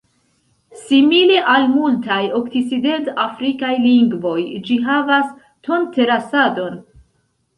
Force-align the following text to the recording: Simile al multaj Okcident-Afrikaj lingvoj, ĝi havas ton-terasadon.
Simile 0.83 1.35
al 1.55 1.65
multaj 1.73 2.21
Okcident-Afrikaj 2.39 3.71
lingvoj, 3.83 4.37
ĝi 4.69 4.77
havas 4.89 5.27
ton-terasadon. 5.69 6.81